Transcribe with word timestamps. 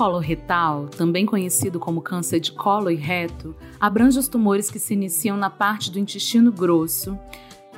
Coloretal, 0.00 0.86
também 0.86 1.26
conhecido 1.26 1.78
como 1.78 2.00
câncer 2.00 2.40
de 2.40 2.52
colo 2.52 2.90
e 2.90 2.94
reto, 2.94 3.54
abrange 3.78 4.18
os 4.18 4.28
tumores 4.28 4.70
que 4.70 4.78
se 4.78 4.94
iniciam 4.94 5.36
na 5.36 5.50
parte 5.50 5.90
do 5.90 5.98
intestino 5.98 6.50
grosso, 6.50 7.18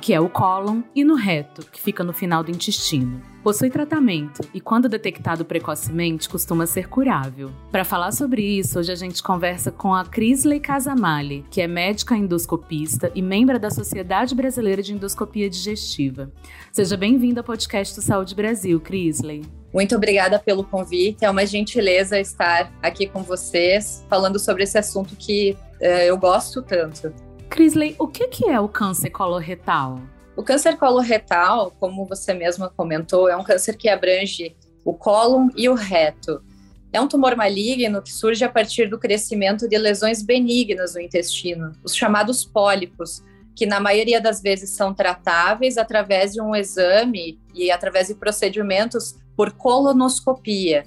que 0.03 0.13
é 0.13 0.19
o 0.19 0.27
cólon, 0.27 0.81
e 0.93 1.01
no 1.01 1.15
reto, 1.15 1.65
que 1.71 1.79
fica 1.79 2.03
no 2.03 2.11
final 2.11 2.43
do 2.43 2.51
intestino. 2.51 3.21
Possui 3.41 3.69
tratamento 3.69 4.41
e, 4.53 4.59
quando 4.59 4.89
detectado 4.89 5.45
precocemente, 5.45 6.27
costuma 6.27 6.65
ser 6.65 6.89
curável. 6.89 7.49
Para 7.71 7.85
falar 7.85 8.11
sobre 8.11 8.41
isso, 8.41 8.79
hoje 8.79 8.91
a 8.91 8.95
gente 8.95 9.23
conversa 9.23 9.71
com 9.71 9.95
a 9.95 10.03
Crisley 10.03 10.59
Casamali, 10.59 11.45
que 11.49 11.61
é 11.61 11.67
médica 11.67 12.17
endoscopista 12.17 13.13
e 13.15 13.21
membro 13.21 13.57
da 13.57 13.71
Sociedade 13.71 14.35
Brasileira 14.35 14.83
de 14.83 14.93
Endoscopia 14.93 15.49
Digestiva. 15.49 16.29
Seja 16.69 16.97
bem-vinda 16.97 17.39
ao 17.39 17.45
podcast 17.45 17.95
do 17.95 18.01
Saúde 18.01 18.35
Brasil, 18.35 18.81
Crisley. 18.81 19.43
Muito 19.73 19.95
obrigada 19.95 20.37
pelo 20.37 20.65
convite. 20.65 21.23
É 21.23 21.31
uma 21.31 21.45
gentileza 21.45 22.19
estar 22.19 22.73
aqui 22.81 23.07
com 23.07 23.23
vocês, 23.23 24.05
falando 24.09 24.37
sobre 24.37 24.63
esse 24.63 24.77
assunto 24.77 25.15
que 25.15 25.55
uh, 25.79 25.85
eu 25.85 26.17
gosto 26.17 26.61
tanto. 26.61 27.32
Crisley, 27.53 27.95
o 27.99 28.07
que 28.07 28.49
é 28.49 28.59
o 28.59 28.67
câncer 28.67 29.11
coloretal? 29.11 30.01
O 30.35 30.41
câncer 30.41 30.75
coloretal, 30.75 31.69
como 31.79 32.03
você 32.03 32.33
mesma 32.33 32.67
comentou, 32.75 33.29
é 33.29 33.37
um 33.37 33.43
câncer 33.43 33.77
que 33.77 33.87
abrange 33.87 34.55
o 34.83 34.91
cólon 34.91 35.49
e 35.55 35.69
o 35.69 35.75
reto. 35.75 36.43
É 36.91 36.99
um 36.99 37.07
tumor 37.07 37.35
maligno 37.35 38.01
que 38.01 38.11
surge 38.11 38.43
a 38.43 38.49
partir 38.49 38.89
do 38.89 38.97
crescimento 38.97 39.69
de 39.69 39.77
lesões 39.77 40.23
benignas 40.23 40.95
no 40.95 41.01
intestino, 41.01 41.73
os 41.83 41.95
chamados 41.95 42.43
pólipos, 42.43 43.23
que 43.55 43.67
na 43.67 43.79
maioria 43.79 44.19
das 44.19 44.41
vezes 44.41 44.71
são 44.71 44.91
tratáveis 44.91 45.77
através 45.77 46.33
de 46.33 46.41
um 46.41 46.55
exame 46.55 47.39
e 47.53 47.69
através 47.69 48.07
de 48.07 48.15
procedimentos 48.15 49.15
por 49.37 49.51
colonoscopia. 49.51 50.85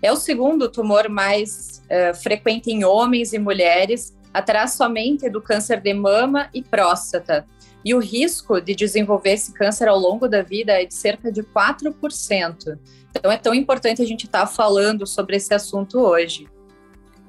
É 0.00 0.12
o 0.12 0.16
segundo 0.16 0.68
tumor 0.68 1.08
mais 1.08 1.82
uh, 1.86 2.14
frequente 2.14 2.70
em 2.70 2.84
homens 2.84 3.32
e 3.32 3.38
mulheres, 3.40 4.14
atrás 4.34 4.72
somente 4.72 5.30
do 5.30 5.40
câncer 5.40 5.80
de 5.80 5.94
mama 5.94 6.50
e 6.52 6.60
próstata. 6.60 7.46
E 7.84 7.94
o 7.94 8.00
risco 8.00 8.60
de 8.60 8.74
desenvolver 8.74 9.30
esse 9.30 9.52
câncer 9.52 9.86
ao 9.86 9.98
longo 9.98 10.26
da 10.26 10.42
vida 10.42 10.72
é 10.72 10.84
de 10.84 10.94
cerca 10.94 11.30
de 11.30 11.42
4%. 11.42 12.78
Então 13.10 13.30
é 13.30 13.36
tão 13.36 13.54
importante 13.54 14.02
a 14.02 14.06
gente 14.06 14.26
estar 14.26 14.40
tá 14.40 14.46
falando 14.46 15.06
sobre 15.06 15.36
esse 15.36 15.54
assunto 15.54 16.00
hoje. 16.00 16.48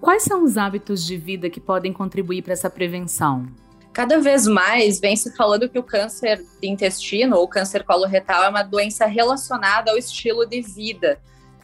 Quais 0.02 0.24
são 0.24 0.44
os 0.44 0.58
hábitos 0.58 1.06
de 1.06 1.16
vida 1.16 1.50
que 1.50 1.60
podem 1.60 1.94
contribuir 1.94 2.42
para 2.42 2.54
essa 2.54 2.70
prevenção? 2.70 3.48
Cada 3.94 4.20
vez 4.20 4.46
mais 4.46 5.00
vem 5.00 5.16
se 5.16 5.34
falando 5.36 5.70
que 5.70 5.80
o 5.80 5.84
câncer 5.84 6.44
de 6.62 6.68
intestino 6.68 7.38
ou 7.38 7.48
câncer 7.48 7.84
coloretal 7.84 8.44
é 8.44 8.50
uma 8.50 8.64
doença 8.64 9.06
relacionada 9.06 9.92
ao 9.92 9.98
estilo 9.98 10.46
de 10.46 10.62
vida. 10.62 11.20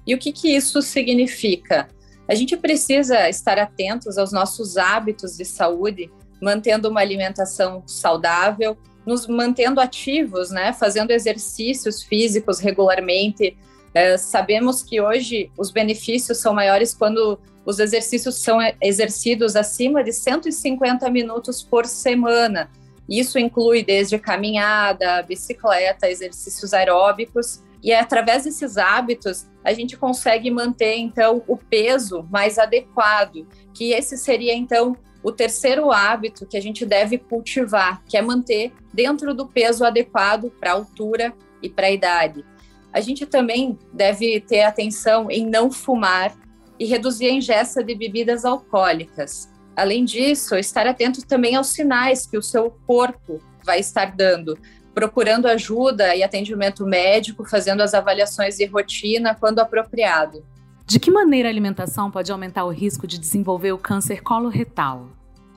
E 0.06 0.14
o 0.14 0.18
que, 0.18 0.32
que 0.32 0.56
isso 0.56 0.82
significa? 0.82 1.90
A 2.32 2.34
gente 2.34 2.56
precisa 2.56 3.28
estar 3.28 3.60
atentos 3.60 4.18
aos 4.18 4.32
nossos 4.32 4.78
hábitos 4.78 5.36
de 5.36 5.44
saúde, 5.44 6.10
mantendo 6.42 6.88
uma 6.88 7.02
alimentação 7.02 7.84
saudável, 7.86 8.78
nos 9.06 9.28
mantendo 9.28 9.82
ativos, 9.82 10.50
né? 10.50 10.72
Fazendo 10.72 11.12
exercícios 11.12 12.02
físicos 12.02 12.60
regularmente. 12.60 13.58
É, 13.94 14.16
sabemos 14.18 14.82
que 14.82 15.02
hoje 15.02 15.52
os 15.58 15.72
benefícios 15.72 16.38
são 16.38 16.54
maiores 16.54 16.94
quando 16.94 17.38
os 17.66 17.80
exercícios 17.80 18.36
são 18.36 18.60
exercidos 18.82 19.58
acima 19.58 20.02
de 20.02 20.14
150 20.14 21.10
minutos 21.10 21.62
por 21.62 21.86
semana. 21.86 22.72
Isso 23.10 23.38
inclui 23.38 23.84
desde 23.84 24.18
caminhada, 24.18 25.22
bicicleta, 25.24 26.10
exercícios 26.10 26.74
aeróbicos. 26.74 27.62
E 27.84 27.92
é 27.92 28.00
através 28.00 28.44
desses 28.44 28.78
hábitos 28.78 29.48
a 29.64 29.74
gente 29.74 29.98
consegue 29.98 30.50
manter 30.52 30.98
então 30.98 31.44
o 31.48 31.58
peso 31.58 32.28
mais 32.30 32.58
adequado, 32.58 33.48
que 33.74 33.92
esse 33.92 34.18
seria 34.18 34.56
então 34.56 34.96
o 35.24 35.32
terceiro 35.32 35.92
hábito 35.92 36.46
que 36.46 36.58
a 36.58 36.62
gente 36.62 36.86
deve 36.86 37.18
cultivar, 37.18 38.04
que 38.06 38.18
é 38.18 38.22
manter 38.22 38.74
dentro 38.94 39.34
do 39.34 39.48
peso 39.48 39.86
adequado 39.86 40.52
para 40.60 40.72
a 40.72 40.76
altura 40.76 41.34
e 41.62 41.70
para 41.70 41.88
a 41.88 41.92
idade. 41.92 42.44
A 42.92 43.00
gente 43.00 43.26
também 43.26 43.78
deve 43.94 44.42
ter 44.42 44.64
atenção 44.64 45.30
em 45.30 45.46
não 45.46 45.72
fumar 45.72 46.36
e 46.80 46.86
reduzir 46.86 47.28
a 47.28 47.32
ingesta 47.32 47.84
de 47.84 47.96
bebidas 47.96 48.44
alcoólicas. 48.44 49.50
Além 49.76 50.04
disso, 50.04 50.56
estar 50.56 50.86
atento 50.88 51.26
também 51.26 51.56
aos 51.56 51.68
sinais 51.68 52.26
que 52.26 52.38
o 52.38 52.42
seu 52.42 52.72
corpo 52.86 53.40
vai 53.64 53.80
estar 53.80 54.16
dando, 54.16 54.58
procurando 54.94 55.48
ajuda 55.48 56.16
e 56.16 56.24
atendimento 56.24 56.86
médico, 56.86 57.46
fazendo 57.46 57.82
as 57.82 57.94
avaliações 57.94 58.58
de 58.58 58.66
rotina 58.66 59.36
quando 59.36 59.60
apropriado. 59.60 60.44
De 60.86 61.00
que 61.00 61.10
maneira 61.10 61.48
a 61.48 61.52
alimentação 61.52 62.12
pode 62.12 62.32
aumentar 62.32 62.66
o 62.66 62.70
risco 62.70 63.08
de 63.08 63.18
desenvolver 63.18 63.72
o 63.72 63.78
câncer 63.78 64.22
coloretal? 64.22 65.08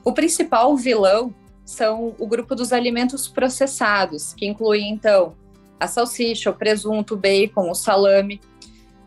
O 0.03 0.13
principal 0.13 0.75
vilão 0.77 1.33
são 1.65 2.15
o 2.17 2.27
grupo 2.27 2.55
dos 2.55 2.71
alimentos 2.71 3.27
processados, 3.27 4.33
que 4.33 4.45
incluem 4.45 4.89
então 4.89 5.35
a 5.79 5.87
salsicha, 5.87 6.49
o 6.49 6.53
presunto, 6.53 7.15
o 7.15 7.17
bacon, 7.17 7.69
o 7.69 7.75
salame. 7.75 8.39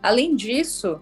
Além 0.03 0.35
disso, 0.35 1.01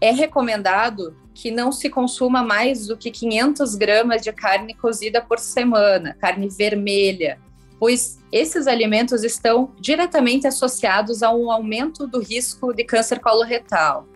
é 0.00 0.10
recomendado 0.10 1.14
que 1.34 1.50
não 1.50 1.70
se 1.70 1.88
consuma 1.88 2.42
mais 2.42 2.86
do 2.88 2.96
que 2.96 3.12
500 3.12 3.76
gramas 3.76 4.22
de 4.22 4.32
carne 4.32 4.74
cozida 4.74 5.20
por 5.20 5.38
semana, 5.38 6.16
carne 6.18 6.48
vermelha, 6.48 7.38
pois 7.78 8.18
esses 8.32 8.66
alimentos 8.66 9.24
estão 9.24 9.72
diretamente 9.80 10.46
associados 10.46 11.22
a 11.22 11.32
um 11.32 11.50
aumento 11.50 12.06
do 12.06 12.20
risco 12.20 12.72
de 12.72 12.84
câncer 12.84 13.20
coloretal. 13.20 14.06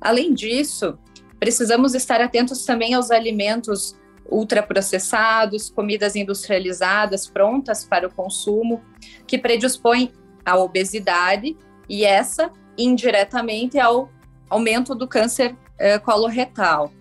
Além 0.00 0.34
disso, 0.34 0.98
precisamos 1.38 1.94
estar 1.94 2.20
atentos 2.20 2.64
também 2.64 2.94
aos 2.94 3.10
alimentos 3.10 3.96
ultraprocessados, 4.30 5.70
comidas 5.70 6.14
industrializadas 6.14 7.26
prontas 7.26 7.84
para 7.84 8.06
o 8.06 8.14
consumo, 8.14 8.82
que 9.26 9.38
predispõem 9.38 10.12
à 10.44 10.56
obesidade 10.56 11.56
e 11.88 12.04
essa 12.04 12.50
indiretamente 12.78 13.78
ao 13.78 14.08
aumento 14.48 14.94
do 14.94 15.08
câncer 15.08 15.56
é, 15.78 15.98
coloretal. 15.98 16.92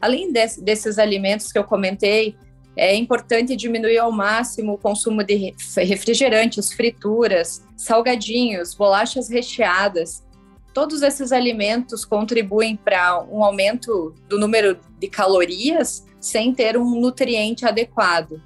Além 0.00 0.32
desse, 0.32 0.62
desses 0.62 0.98
alimentos 0.98 1.52
que 1.52 1.58
eu 1.58 1.64
comentei, 1.64 2.36
é 2.76 2.94
importante 2.94 3.56
diminuir 3.56 3.98
ao 3.98 4.10
máximo 4.10 4.74
o 4.74 4.78
consumo 4.78 5.22
de 5.22 5.54
refrigerantes, 5.76 6.72
frituras, 6.72 7.64
salgadinhos, 7.76 8.74
bolachas 8.74 9.28
recheadas. 9.28 10.24
Todos 10.72 11.02
esses 11.02 11.30
alimentos 11.30 12.04
contribuem 12.04 12.76
para 12.76 13.22
um 13.30 13.44
aumento 13.44 14.12
do 14.28 14.38
número 14.38 14.78
de 14.98 15.08
calorias 15.08 16.04
sem 16.20 16.52
ter 16.52 16.76
um 16.76 17.00
nutriente 17.00 17.64
adequado. 17.64 18.42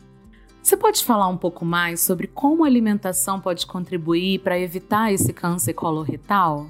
Você 0.62 0.76
pode 0.76 1.02
falar 1.02 1.28
um 1.28 1.36
pouco 1.38 1.64
mais 1.64 2.00
sobre 2.00 2.26
como 2.26 2.64
a 2.64 2.66
alimentação 2.66 3.40
pode 3.40 3.66
contribuir 3.66 4.40
para 4.40 4.58
evitar 4.58 5.10
esse 5.10 5.32
câncer 5.32 5.72
coloretal? 5.72 6.68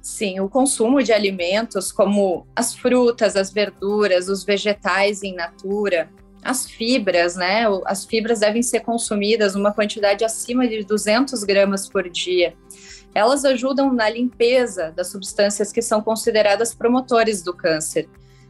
Sim, 0.00 0.40
o 0.40 0.48
consumo 0.48 1.02
de 1.02 1.12
alimentos 1.12 1.92
como 1.92 2.46
as 2.56 2.74
frutas, 2.74 3.36
as 3.36 3.52
verduras, 3.52 4.28
os 4.28 4.42
vegetais 4.42 5.22
em 5.22 5.34
natura, 5.34 6.10
as 6.42 6.68
fibras, 6.70 7.36
né? 7.36 7.64
As 7.84 8.04
fibras 8.04 8.40
devem 8.40 8.62
ser 8.62 8.80
consumidas 8.80 9.54
uma 9.54 9.72
quantidade 9.72 10.24
acima 10.24 10.66
de 10.66 10.82
200 10.84 11.44
gramas 11.44 11.88
por 11.88 12.08
dia. 12.08 12.54
Elas 13.14 13.44
ajudam 13.44 13.92
na 13.92 14.08
limpeza 14.08 14.92
das 14.92 15.08
substâncias 15.08 15.72
que 15.72 15.82
são 15.82 16.00
consideradas 16.00 16.74
promotores 16.74 17.42
do 17.42 17.52
câncer 17.52 18.08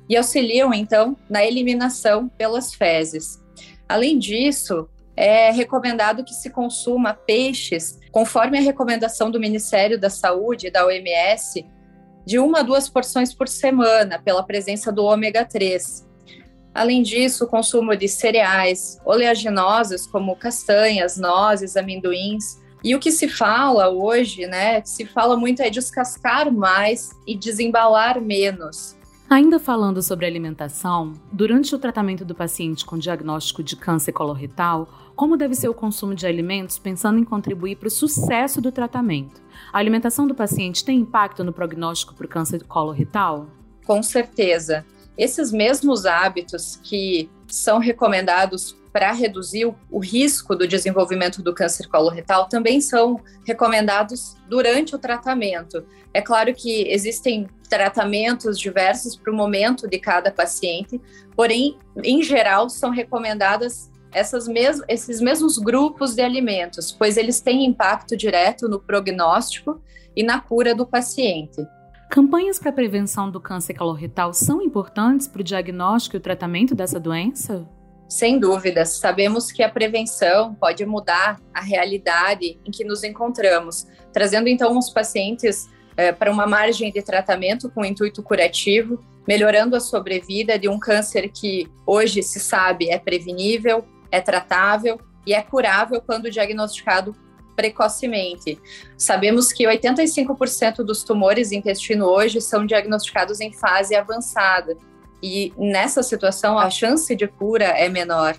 e 0.09 0.17
auxiliam, 0.17 0.75
então, 0.75 1.17
na 1.29 1.45
eliminação 1.45 2.29
pelas 2.29 2.75
fezes. 2.75 3.41
Além 3.89 4.19
disso, 4.19 4.89
é 5.17 5.51
recomendado 5.51 6.25
que 6.25 6.35
se 6.35 6.51
consuma 6.51 7.15
peixes, 7.15 7.99
conforme 8.11 8.59
a 8.59 8.63
recomendação 8.63 9.31
do 9.31 9.41
Ministério 9.41 9.99
da 9.99 10.11
Saúde 10.11 10.71
da 10.71 10.87
OMS, 10.87 11.65
de 12.27 12.39
uma 12.39 12.61
a 12.61 12.63
duas 12.63 12.89
porções 12.89 13.35
por 13.35 13.49
semana, 13.49 14.19
pela 14.19 14.43
presença 14.43 14.93
do 14.93 15.05
ômega 15.05 15.45
3. 15.45 16.10
Além 16.75 17.03
disso, 17.03 17.45
o 17.45 17.49
consumo 17.49 17.97
de 17.97 18.09
cereais 18.09 18.99
oleaginosos, 19.05 20.07
como 20.07 20.37
castanhas, 20.37 21.17
nozes, 21.17 21.77
amendoins. 21.77 22.61
E 22.83 22.95
o 22.95 23.01
que 23.01 23.11
se 23.11 23.29
fala 23.29 23.91
hoje, 23.91 24.47
né? 24.47 24.83
Se 24.85 25.05
fala 25.05 25.37
muito 25.37 25.61
é 25.61 25.69
descascar 25.69 26.53
mais 26.53 27.11
e 27.27 27.37
desembalar 27.37 28.21
menos. 28.21 28.97
Ainda 29.29 29.61
falando 29.61 30.03
sobre 30.03 30.27
alimentação, 30.27 31.13
durante 31.31 31.73
o 31.73 31.79
tratamento 31.79 32.25
do 32.25 32.35
paciente 32.35 32.85
com 32.85 32.99
diagnóstico 32.99 33.63
de 33.63 33.77
câncer 33.77 34.11
coloretal, 34.11 34.89
como 35.15 35.37
deve 35.37 35.55
ser 35.55 35.69
o 35.69 35.75
consumo 35.75 36.15
de 36.15 36.27
alimentos 36.27 36.79
pensando 36.79 37.19
em 37.19 37.25
contribuir 37.25 37.77
para 37.77 37.87
o 37.87 37.91
sucesso 37.91 38.61
do 38.61 38.73
tratamento? 38.73 39.41
A 39.73 39.79
alimentação 39.79 40.27
do 40.27 40.35
paciente 40.35 40.85
tem 40.85 40.99
impacto 40.99 41.45
no 41.45 41.53
prognóstico 41.53 42.15
para 42.15 42.27
o 42.27 42.29
câncer 42.29 42.65
coloretal? 42.65 43.47
Com 43.87 44.03
certeza. 44.03 44.85
Esses 45.21 45.53
mesmos 45.53 46.07
hábitos 46.07 46.81
que 46.83 47.29
são 47.47 47.79
recomendados 47.79 48.75
para 48.91 49.13
reduzir 49.13 49.67
o, 49.91 49.99
risco 49.99 50.57
do 50.57 50.67
desenvolvimento 50.67 51.43
do 51.43 51.55
câncer 51.55 51.89
coloretal 51.89 52.49
também 52.49 52.81
são 52.81 53.21
recomendados 53.47 54.35
durante 54.49 54.95
o 54.95 54.99
tratamento. 54.99 55.85
É 56.15 56.23
claro 56.23 56.55
que 56.55 56.89
existem 56.89 57.47
tratamentos 57.69 58.59
diversos 58.59 59.15
para 59.15 59.31
o 59.31 59.37
momento 59.37 59.87
de 59.87 59.99
cada 59.99 60.33
paciente, 60.33 60.99
porém, 61.37 61.77
em 62.03 62.23
geral, 62.23 62.71
são 62.71 62.89
recomendadas 62.89 63.91
essas 64.13 64.49
mes 64.49 64.81
esses 64.89 65.21
mesmos 65.21 65.59
grupos 65.59 66.15
de 66.15 66.23
alimentos, 66.23 66.91
pois 66.91 67.19
eles 67.19 67.43
têm 67.43 67.67
impacto 67.67 68.17
direto 68.17 68.71
no 68.71 68.81
prognóstico 68.81 69.83
e 70.17 70.23
na 70.23 70.41
cura 70.41 70.75
do 70.75 70.87
paciente. 70.87 71.61
Campanhas 72.11 72.59
para 72.59 72.73
prevenção 72.73 73.31
do 73.31 73.41
câncer 73.41 73.73
coloretal 73.75 74.35
são 74.35 74.61
importantes 74.61 75.29
para 75.29 75.43
o 75.43 75.45
diagnóstico 75.45 76.17
e 76.17 76.19
o 76.19 76.21
tratamento 76.21 76.75
dessa 76.75 76.99
doença? 76.99 77.69
Sem 78.09 78.41
dúvidas, 78.41 78.99
sabemos 78.99 79.53
que 79.53 79.63
a 79.63 79.69
prevenção 79.69 80.53
pode 80.57 80.85
mudar 80.85 81.41
a 81.55 81.61
realidade 81.61 82.59
em 82.67 82.71
que 82.73 82.83
nos 82.83 83.05
encontramos, 83.05 83.87
trazendo 84.13 84.49
então 84.49 84.77
os 84.77 84.91
pacientes 84.91 85.69
é, 85.97 86.11
para 86.11 86.33
uma 86.33 86.49
margem 86.49 86.91
de 86.91 87.01
tratamento 87.01 87.71
com 87.71 87.85
intuito 87.85 88.25
curativo, 88.25 88.99
melhorando 89.29 89.77
a 89.77 89.81
sobrevida 89.81 90.59
de 90.59 90.69
um 90.69 90.81
câncer 90.81 91.31
que 91.31 91.71
hoje 91.87 92.25
se 92.25 92.41
sabe 92.41 92.91
é 92.91 92.99
prevenível, 92.99 93.85
é 94.11 94.21
tratável 94.21 95.01
e 95.25 95.33
é 95.33 95.41
curável 95.41 96.03
quando 96.05 96.29
diagnosticado 96.29 97.15
precocemente. 97.61 98.59
Sabemos 98.97 99.53
que 99.53 99.65
85% 99.65 100.77
dos 100.77 101.05
tumores 101.05 101.53
intestino 101.53 102.07
hoje 102.07 102.41
são 102.41 102.65
diagnosticados 102.65 103.39
em 103.39 103.53
fase 103.53 103.95
avançada 103.95 104.79
e 105.23 105.53
nessa 105.59 106.03
situação, 106.03 106.59
a 106.59 106.71
chance 106.71 107.15
de 107.15 107.29
cura 107.29 107.67
é 107.67 107.87
menor. 107.91 108.35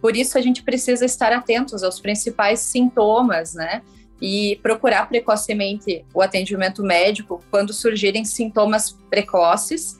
Por 0.00 0.16
isso, 0.16 0.38
a 0.38 0.40
gente 0.40 0.62
precisa 0.62 1.04
estar 1.04 1.32
atentos 1.32 1.82
aos 1.82 1.98
principais 1.98 2.60
sintomas, 2.60 3.54
né? 3.54 3.82
E 4.20 4.60
procurar 4.62 5.08
precocemente 5.08 6.04
o 6.14 6.22
atendimento 6.22 6.84
médico 6.84 7.42
quando 7.50 7.72
surgirem 7.72 8.24
sintomas 8.24 8.96
precoces 9.10 9.96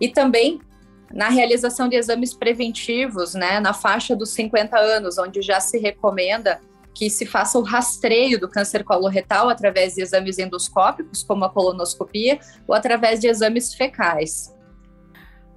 e 0.00 0.08
também 0.08 0.60
na 1.12 1.28
realização 1.28 1.88
de 1.88 1.94
exames 1.94 2.34
preventivos, 2.34 3.34
né, 3.34 3.60
na 3.60 3.72
faixa 3.72 4.14
dos 4.14 4.30
50 4.30 4.76
anos, 4.76 5.18
onde 5.18 5.42
já 5.42 5.60
se 5.60 5.78
recomenda 5.78 6.60
que 7.00 7.08
se 7.08 7.24
faça 7.24 7.58
o 7.58 7.62
rastreio 7.62 8.38
do 8.38 8.46
câncer 8.46 8.84
coloretal 8.84 9.48
através 9.48 9.94
de 9.94 10.02
exames 10.02 10.38
endoscópicos, 10.38 11.22
como 11.22 11.46
a 11.46 11.48
colonoscopia, 11.48 12.38
ou 12.68 12.74
através 12.74 13.18
de 13.20 13.26
exames 13.26 13.72
fecais. 13.72 14.54